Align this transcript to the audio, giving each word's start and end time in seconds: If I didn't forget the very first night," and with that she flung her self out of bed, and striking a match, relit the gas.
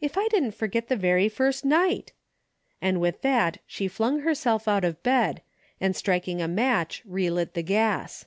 If 0.00 0.18
I 0.18 0.26
didn't 0.26 0.50
forget 0.56 0.88
the 0.88 0.96
very 0.96 1.28
first 1.28 1.64
night," 1.64 2.12
and 2.82 3.00
with 3.00 3.22
that 3.22 3.58
she 3.68 3.86
flung 3.86 4.22
her 4.22 4.34
self 4.34 4.66
out 4.66 4.82
of 4.84 5.00
bed, 5.04 5.42
and 5.80 5.94
striking 5.94 6.42
a 6.42 6.48
match, 6.48 7.04
relit 7.04 7.54
the 7.54 7.62
gas. 7.62 8.26